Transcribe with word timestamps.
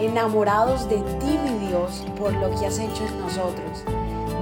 enamorados 0.00 0.88
de 0.88 0.96
ti, 0.96 1.38
mi 1.44 1.68
Dios, 1.68 2.04
por 2.18 2.32
lo 2.34 2.50
que 2.58 2.66
has 2.66 2.78
hecho 2.78 3.04
en 3.06 3.20
nosotros. 3.20 3.84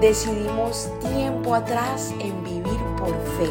Decidimos 0.01 0.91
tiempo 1.01 1.55
atrás 1.55 2.13
en 2.21 2.43
vivir 2.45 2.79
por 2.99 3.13
fe 3.39 3.51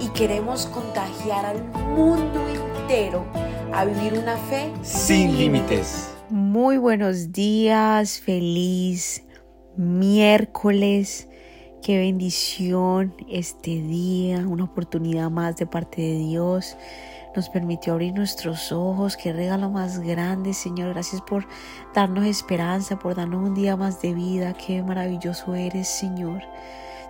y 0.00 0.08
queremos 0.08 0.66
contagiar 0.66 1.46
al 1.46 1.62
mundo 1.94 2.40
entero 2.48 3.24
a 3.72 3.84
vivir 3.84 4.18
una 4.18 4.36
fe 4.36 4.72
sin 4.82 5.36
límites. 5.36 6.10
Muy 6.30 6.78
buenos 6.78 7.32
días, 7.32 8.18
feliz 8.18 9.24
miércoles. 9.76 11.28
Qué 11.82 11.98
bendición 11.98 13.14
este 13.28 13.70
día, 13.70 14.38
una 14.38 14.64
oportunidad 14.64 15.30
más 15.30 15.56
de 15.56 15.66
parte 15.66 16.00
de 16.00 16.16
Dios 16.18 16.76
nos 17.34 17.48
permitió 17.48 17.92
abrir 17.92 18.14
nuestros 18.14 18.72
ojos. 18.72 19.16
Qué 19.16 19.32
regalo 19.32 19.70
más 19.70 20.00
grande, 20.00 20.54
Señor. 20.54 20.90
Gracias 20.90 21.20
por 21.20 21.46
darnos 21.94 22.24
esperanza, 22.24 22.98
por 22.98 23.14
darnos 23.14 23.42
un 23.42 23.54
día 23.54 23.76
más 23.76 24.00
de 24.00 24.14
vida. 24.14 24.54
Qué 24.54 24.82
maravilloso 24.82 25.54
eres, 25.54 25.88
Señor. 25.88 26.42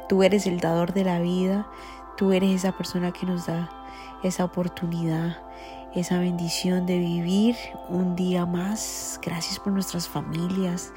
Tú 0.08 0.22
eres 0.22 0.46
el 0.46 0.60
dador 0.60 0.92
de 0.92 1.04
la 1.04 1.20
vida. 1.20 1.66
Tú 2.16 2.32
eres 2.32 2.50
esa 2.50 2.73
persona 2.73 3.12
que 3.12 3.27
nos 3.27 3.46
da 3.46 3.70
esa 4.22 4.45
oportunidad, 4.45 5.38
esa 5.95 6.18
bendición 6.18 6.86
de 6.86 6.98
vivir 6.98 7.56
un 7.88 8.16
día 8.16 8.46
más. 8.46 9.20
Gracias 9.22 9.59
por 9.59 9.72
nuestras 9.72 10.09
familias 10.09 10.92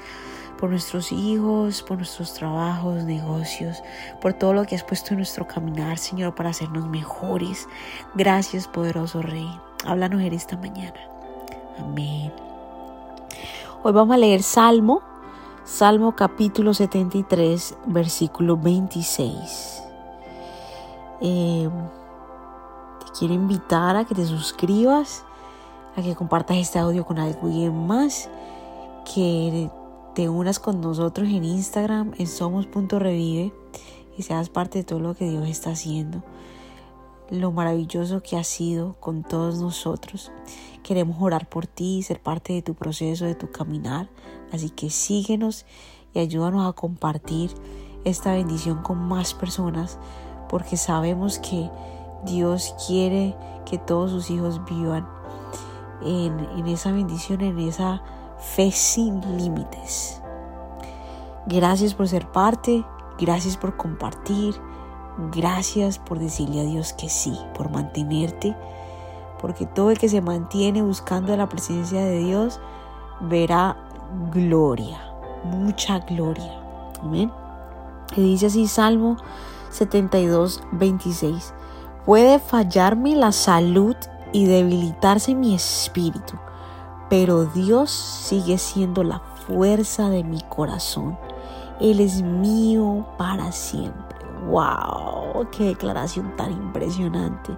por 0.58 0.70
nuestros 0.70 1.12
hijos, 1.12 1.82
por 1.82 1.96
nuestros 1.96 2.34
trabajos, 2.34 3.04
negocios, 3.04 3.82
por 4.20 4.34
todo 4.34 4.52
lo 4.52 4.64
que 4.64 4.74
has 4.74 4.84
puesto 4.84 5.10
en 5.10 5.18
nuestro 5.18 5.46
caminar, 5.46 5.98
Señor, 5.98 6.34
para 6.34 6.50
hacernos 6.50 6.86
mejores. 6.86 7.68
Gracias, 8.14 8.68
poderoso 8.68 9.22
Rey. 9.22 9.48
Háblanos 9.86 10.20
en 10.20 10.34
esta 10.34 10.56
mañana. 10.56 11.00
Amén. 11.78 12.32
Hoy 13.82 13.92
vamos 13.92 14.14
a 14.14 14.18
leer 14.18 14.42
Salmo, 14.42 15.00
Salmo 15.64 16.16
capítulo 16.16 16.74
73, 16.74 17.76
versículo 17.86 18.56
26. 18.56 19.87
Eh, 21.20 21.68
te 23.00 23.18
quiero 23.18 23.34
invitar 23.34 23.96
a 23.96 24.04
que 24.04 24.14
te 24.14 24.24
suscribas, 24.26 25.24
a 25.96 26.02
que 26.02 26.14
compartas 26.14 26.56
este 26.58 26.78
audio 26.78 27.04
con 27.04 27.18
alguien 27.18 27.86
más, 27.86 28.30
que 29.14 29.70
te 30.14 30.28
unas 30.28 30.58
con 30.58 30.80
nosotros 30.80 31.28
en 31.28 31.44
Instagram, 31.44 32.12
en 32.18 32.26
somos.revive 32.26 33.52
y 34.16 34.22
seas 34.22 34.48
parte 34.48 34.78
de 34.78 34.84
todo 34.84 35.00
lo 35.00 35.14
que 35.14 35.28
Dios 35.28 35.48
está 35.48 35.70
haciendo. 35.70 36.22
Lo 37.30 37.52
maravilloso 37.52 38.22
que 38.22 38.36
ha 38.36 38.44
sido 38.44 38.94
con 38.94 39.22
todos 39.22 39.60
nosotros. 39.60 40.32
Queremos 40.82 41.18
orar 41.20 41.48
por 41.48 41.66
ti, 41.66 42.02
ser 42.02 42.20
parte 42.20 42.52
de 42.52 42.62
tu 42.62 42.74
proceso, 42.74 43.26
de 43.26 43.34
tu 43.34 43.50
caminar. 43.50 44.08
Así 44.50 44.70
que 44.70 44.90
síguenos 44.90 45.66
y 46.14 46.20
ayúdanos 46.20 46.66
a 46.66 46.72
compartir 46.72 47.50
esta 48.04 48.32
bendición 48.32 48.82
con 48.82 48.98
más 48.98 49.34
personas 49.34 49.98
porque 50.48 50.76
sabemos 50.76 51.38
que 51.38 51.70
Dios 52.24 52.74
quiere 52.86 53.36
que 53.64 53.78
todos 53.78 54.10
sus 54.10 54.30
hijos 54.30 54.64
vivan 54.64 55.06
en, 56.02 56.38
en 56.56 56.66
esa 56.66 56.92
bendición, 56.92 57.40
en 57.40 57.58
esa 57.58 58.02
fe 58.38 58.70
sin 58.70 59.20
límites. 59.36 60.22
Gracias 61.46 61.94
por 61.94 62.08
ser 62.08 62.30
parte, 62.30 62.84
gracias 63.18 63.56
por 63.56 63.76
compartir, 63.76 64.54
gracias 65.32 65.98
por 65.98 66.18
decirle 66.18 66.60
a 66.60 66.64
Dios 66.64 66.92
que 66.92 67.08
sí, 67.08 67.38
por 67.54 67.70
mantenerte, 67.70 68.56
porque 69.40 69.66
todo 69.66 69.90
el 69.90 69.98
que 69.98 70.08
se 70.08 70.20
mantiene 70.20 70.82
buscando 70.82 71.36
la 71.36 71.48
presencia 71.48 72.04
de 72.04 72.18
Dios 72.18 72.60
verá 73.20 73.76
gloria, 74.32 75.00
mucha 75.44 76.00
gloria. 76.00 76.60
Amén. 77.02 77.30
Y 78.16 78.22
dice 78.22 78.46
así 78.46 78.66
Salmo 78.66 79.16
72, 79.70 80.62
26. 80.72 81.54
Puede 82.04 82.38
fallarme 82.38 83.14
la 83.16 83.32
salud 83.32 83.96
y 84.32 84.46
debilitarse 84.46 85.34
mi 85.34 85.54
espíritu 85.54 86.38
pero 87.08 87.46
Dios 87.46 87.90
sigue 87.90 88.58
siendo 88.58 89.02
la 89.02 89.20
fuerza 89.20 90.10
de 90.10 90.24
mi 90.24 90.40
corazón. 90.42 91.18
Él 91.80 92.00
es 92.00 92.22
mío 92.22 93.06
para 93.16 93.52
siempre. 93.52 94.18
¡Wow! 94.46 95.48
¡Qué 95.50 95.64
declaración 95.64 96.36
tan 96.36 96.52
impresionante! 96.52 97.56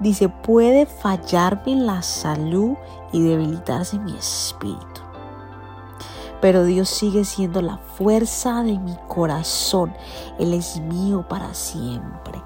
Dice, 0.00 0.28
puede 0.28 0.86
fallarme 0.86 1.76
la 1.76 2.02
salud 2.02 2.76
y 3.12 3.22
debilitarse 3.22 3.98
mi 3.98 4.16
espíritu. 4.16 4.97
Pero 6.40 6.64
Dios 6.64 6.88
sigue 6.88 7.24
siendo 7.24 7.62
la 7.62 7.78
fuerza 7.78 8.62
de 8.62 8.78
mi 8.78 8.96
corazón. 9.08 9.92
Él 10.38 10.54
es 10.54 10.80
mío 10.80 11.26
para 11.28 11.54
siempre. 11.54 12.40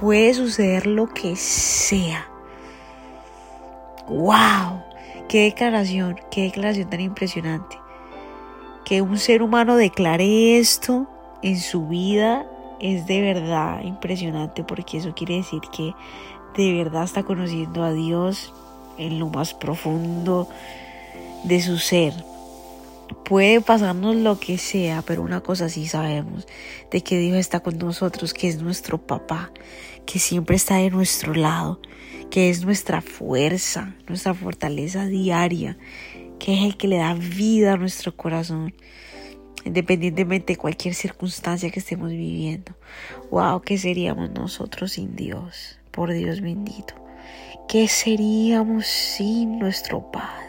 Puede 0.00 0.34
suceder 0.34 0.86
lo 0.86 1.08
que 1.08 1.36
sea. 1.36 2.28
¡Wow! 4.08 4.82
Qué 5.28 5.44
declaración, 5.44 6.20
qué 6.30 6.44
declaración 6.44 6.88
tan 6.88 7.00
impresionante. 7.00 7.78
Que 8.84 9.02
un 9.02 9.18
ser 9.18 9.42
humano 9.42 9.76
declare 9.76 10.58
esto 10.58 11.06
en 11.42 11.58
su 11.60 11.86
vida 11.88 12.46
es 12.80 13.06
de 13.06 13.20
verdad 13.20 13.82
impresionante 13.82 14.62
porque 14.62 14.98
eso 14.98 15.14
quiere 15.14 15.36
decir 15.36 15.60
que 15.72 15.94
de 16.56 16.72
verdad 16.74 17.04
está 17.04 17.22
conociendo 17.22 17.82
a 17.82 17.92
Dios 17.92 18.52
en 18.98 19.18
lo 19.18 19.28
más 19.28 19.54
profundo 19.54 20.48
de 21.44 21.60
su 21.60 21.78
ser. 21.78 22.14
Puede 23.24 23.60
pasarnos 23.60 24.16
lo 24.16 24.38
que 24.38 24.58
sea, 24.58 25.02
pero 25.02 25.22
una 25.22 25.40
cosa 25.40 25.68
sí 25.68 25.86
sabemos, 25.86 26.46
de 26.90 27.02
que 27.02 27.18
Dios 27.18 27.36
está 27.36 27.60
con 27.60 27.78
nosotros, 27.78 28.34
que 28.34 28.48
es 28.48 28.60
nuestro 28.62 28.98
papá, 28.98 29.50
que 30.04 30.18
siempre 30.18 30.56
está 30.56 30.76
de 30.76 30.90
nuestro 30.90 31.34
lado, 31.34 31.80
que 32.30 32.50
es 32.50 32.64
nuestra 32.64 33.00
fuerza, 33.00 33.94
nuestra 34.08 34.34
fortaleza 34.34 35.06
diaria, 35.06 35.76
que 36.38 36.54
es 36.54 36.64
el 36.64 36.76
que 36.76 36.88
le 36.88 36.98
da 36.98 37.14
vida 37.14 37.74
a 37.74 37.76
nuestro 37.76 38.16
corazón, 38.16 38.74
independientemente 39.64 40.52
de 40.52 40.58
cualquier 40.58 40.94
circunstancia 40.94 41.70
que 41.70 41.80
estemos 41.80 42.10
viviendo. 42.10 42.76
Wow, 43.30 43.62
¿qué 43.62 43.78
seríamos 43.78 44.30
nosotros 44.30 44.92
sin 44.92 45.16
Dios? 45.16 45.78
Por 45.90 46.12
Dios 46.12 46.40
bendito. 46.40 46.94
¿Qué 47.68 47.88
seríamos 47.88 48.86
sin 48.86 49.58
nuestro 49.58 50.10
Padre? 50.12 50.45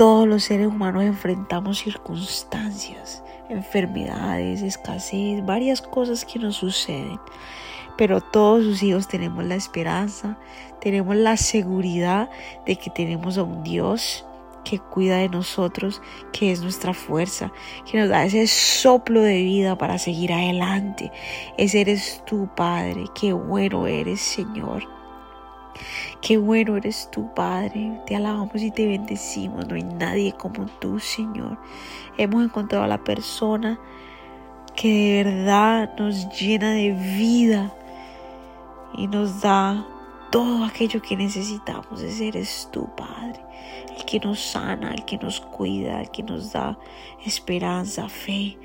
Todos 0.00 0.26
los 0.26 0.44
seres 0.44 0.66
humanos 0.66 1.02
enfrentamos 1.02 1.80
circunstancias, 1.80 3.22
enfermedades, 3.50 4.62
escasez, 4.62 5.44
varias 5.44 5.82
cosas 5.82 6.24
que 6.24 6.38
nos 6.38 6.56
suceden 6.56 7.20
pero 7.98 8.22
todos 8.22 8.64
sus 8.64 8.82
hijos 8.82 9.08
tenemos 9.08 9.44
la 9.44 9.56
esperanza, 9.56 10.38
tenemos 10.80 11.16
la 11.16 11.36
seguridad 11.36 12.30
de 12.64 12.76
que 12.76 12.88
tenemos 12.88 13.36
a 13.36 13.42
un 13.42 13.62
Dios 13.62 14.24
que 14.64 14.78
cuida 14.78 15.18
de 15.18 15.28
nosotros, 15.28 16.00
que 16.32 16.50
es 16.50 16.62
nuestra 16.62 16.94
fuerza, 16.94 17.52
que 17.84 17.98
nos 17.98 18.08
da 18.08 18.24
ese 18.24 18.46
soplo 18.46 19.20
de 19.20 19.42
vida 19.42 19.76
para 19.76 19.98
seguir 19.98 20.32
adelante. 20.32 21.12
Ese 21.58 21.82
eres 21.82 22.22
tú, 22.24 22.48
Padre, 22.56 23.04
qué 23.14 23.34
bueno 23.34 23.86
eres, 23.86 24.22
Señor. 24.22 24.99
Qué 26.20 26.38
bueno 26.38 26.76
eres 26.76 27.08
tú, 27.10 27.32
Padre. 27.34 28.00
Te 28.06 28.16
alabamos 28.16 28.62
y 28.62 28.70
te 28.70 28.86
bendecimos. 28.86 29.66
No 29.68 29.74
hay 29.74 29.84
nadie 29.84 30.32
como 30.32 30.66
tú, 30.66 30.98
Señor. 30.98 31.58
Hemos 32.18 32.44
encontrado 32.44 32.84
a 32.84 32.88
la 32.88 33.02
persona 33.02 33.78
que 34.76 34.88
de 34.88 35.24
verdad 35.24 35.94
nos 35.98 36.28
llena 36.38 36.72
de 36.72 36.92
vida, 36.92 37.74
y 38.94 39.06
nos 39.06 39.40
da 39.40 39.86
todo 40.30 40.64
aquello 40.64 41.00
que 41.02 41.16
necesitamos. 41.16 42.00
Ese 42.02 42.28
eres 42.28 42.68
tú, 42.72 42.88
Padre, 42.96 43.40
el 43.96 44.04
que 44.04 44.20
nos 44.20 44.40
sana, 44.40 44.92
el 44.94 45.04
que 45.04 45.18
nos 45.18 45.40
cuida, 45.40 46.00
el 46.00 46.10
que 46.10 46.22
nos 46.22 46.52
da 46.52 46.78
esperanza, 47.24 48.08
fe. 48.08 48.58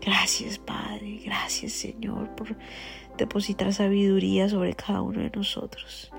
Gracias, 0.00 0.58
Padre. 0.58 1.20
Gracias, 1.24 1.72
Señor, 1.72 2.30
por 2.30 2.56
depositar 3.20 3.72
sabiduría 3.72 4.48
sobre 4.48 4.74
cada 4.74 5.02
uno 5.02 5.20
de 5.20 5.30
nosotros. 5.30 6.10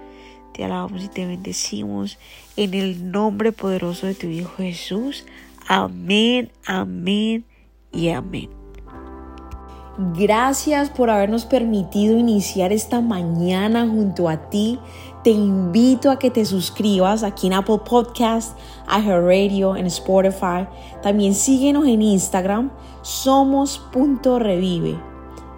Te 0.54 0.64
alabamos 0.64 1.04
y 1.04 1.08
te 1.08 1.26
bendecimos 1.26 2.18
en 2.56 2.74
el 2.74 3.12
nombre 3.12 3.52
poderoso 3.52 4.08
de 4.08 4.16
tu 4.16 4.28
Hijo 4.28 4.52
Jesús. 4.58 5.26
Amén, 5.68 6.52
amén 6.66 7.46
y 7.92 8.10
amén. 8.10 8.50
Gracias 10.18 10.90
por 10.90 11.10
habernos 11.10 11.46
permitido 11.46 12.18
iniciar 12.18 12.72
esta 12.72 13.02
mañana 13.02 13.88
junto 13.88 14.30
a 14.30 14.50
ti. 14.50 14.80
Te 15.24 15.30
invito 15.30 16.10
a 16.10 16.18
que 16.18 16.32
te 16.32 16.46
suscribas 16.46 17.24
aquí 17.24 17.48
en 17.48 17.54
Apple 17.54 17.82
Podcast, 17.86 18.58
Radio, 18.88 19.76
en 19.76 19.86
Spotify. 19.88 20.66
También 21.04 21.36
síguenos 21.36 21.86
en 21.86 22.02
Instagram, 22.02 22.72
somos.revive. 23.04 25.11